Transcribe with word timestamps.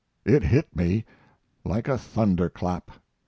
It 0.25 0.41
hit 0.41 0.75
me 0.75 1.05
like 1.63 1.87
a 1.87 1.95
thunder 1.95 2.49
clap. 2.49 2.89